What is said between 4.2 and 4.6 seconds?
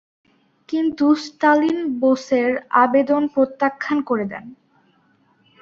দেন।